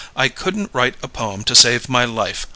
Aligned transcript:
I 0.15 0.29
couldn't 0.29 0.71
write 0.73 0.95
a 1.03 1.07
poem 1.07 1.43
to 1.43 1.53
save 1.53 1.87
my 1.87 2.05
life. 2.05 2.47